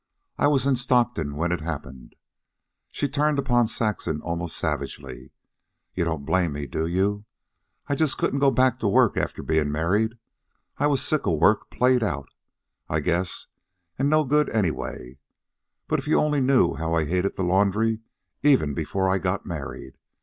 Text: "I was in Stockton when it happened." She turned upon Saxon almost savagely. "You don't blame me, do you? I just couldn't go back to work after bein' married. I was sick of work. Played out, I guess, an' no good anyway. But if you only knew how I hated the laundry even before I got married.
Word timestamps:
"I 0.35 0.47
was 0.47 0.65
in 0.65 0.75
Stockton 0.77 1.35
when 1.35 1.51
it 1.51 1.61
happened." 1.61 2.15
She 2.89 3.07
turned 3.07 3.37
upon 3.37 3.67
Saxon 3.67 4.19
almost 4.23 4.57
savagely. 4.57 5.31
"You 5.93 6.05
don't 6.05 6.25
blame 6.25 6.53
me, 6.53 6.65
do 6.65 6.87
you? 6.87 7.25
I 7.87 7.93
just 7.93 8.17
couldn't 8.17 8.39
go 8.39 8.49
back 8.49 8.79
to 8.79 8.87
work 8.87 9.15
after 9.15 9.43
bein' 9.43 9.71
married. 9.71 10.17
I 10.79 10.87
was 10.87 11.03
sick 11.03 11.27
of 11.27 11.37
work. 11.37 11.69
Played 11.69 12.01
out, 12.01 12.29
I 12.89 12.99
guess, 12.99 13.45
an' 13.99 14.09
no 14.09 14.23
good 14.23 14.49
anyway. 14.49 15.19
But 15.87 15.99
if 15.99 16.07
you 16.07 16.17
only 16.19 16.41
knew 16.41 16.73
how 16.73 16.95
I 16.95 17.05
hated 17.05 17.35
the 17.35 17.43
laundry 17.43 17.99
even 18.41 18.73
before 18.73 19.07
I 19.07 19.19
got 19.19 19.45
married. 19.45 19.99